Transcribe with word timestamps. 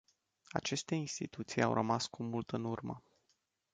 Aceste 0.53 0.95
instituții 0.95 1.61
au 1.61 1.73
rămas 1.73 2.07
cu 2.07 2.23
mult 2.23 2.49
în 2.51 2.65
urmă. 2.65 3.03